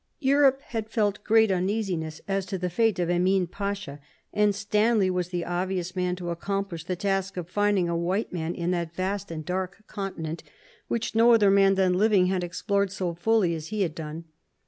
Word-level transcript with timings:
Europe 0.17 0.63
had 0.63 0.89
felt 0.89 1.23
great 1.23 1.51
uneasiness 1.51 2.21
as 2.27 2.43
to 2.47 2.57
the 2.57 2.71
fate 2.71 2.97
of 2.97 3.07
Emin 3.07 3.45
Pasha, 3.45 3.99
and 4.33 4.55
Stanley 4.55 5.11
was 5.11 5.29
the 5.29 5.45
obvious 5.45 5.95
man 5.95 6.15
to 6.15 6.31
accomplish 6.31 6.83
the 6.85 6.95
task 6.95 7.37
of 7.37 7.47
finding 7.47 7.87
a 7.87 7.95
white 7.95 8.33
man 8.33 8.55
in 8.55 8.71
that 8.71 8.95
vast 8.95 9.29
and 9.29 9.45
dark 9.45 9.83
continent, 9.85 10.41
SLEEPING 10.41 10.55
SICKNESS 10.55 10.85
15 10.85 10.85
which 10.87 11.13
no 11.15 11.33
other 11.35 11.51
man 11.51 11.75
then 11.75 11.93
living 11.93 12.25
had 12.25 12.43
explored 12.43 12.91
so 12.91 13.13
fully 13.13 13.53
as 13.53 13.67
he 13.67 13.83
had 13.83 13.93
done. 13.93 14.23